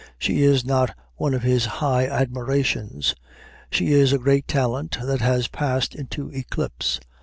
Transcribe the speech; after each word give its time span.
She 0.17 0.41
is 0.41 0.65
not 0.65 0.97
one 1.17 1.35
of 1.35 1.43
his 1.43 1.65
high 1.77 2.07
admirations. 2.07 3.13
She 3.71 3.91
is 3.93 4.11
a 4.11 4.17
great 4.17 4.47
talent 4.47 4.97
that 4.99 5.21
has 5.21 5.47
passed 5.47 5.93
into 5.93 6.31
eclipse. 6.31 6.99